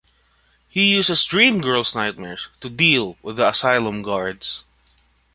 He 0.67 0.87
uses 0.95 1.23
Dream 1.23 1.61
Girl's 1.61 1.93
nightmares 1.93 2.47
to 2.61 2.71
deal 2.71 3.19
with 3.21 3.35
the 3.35 3.47
asylum 3.49 4.01
guards. 4.01 4.63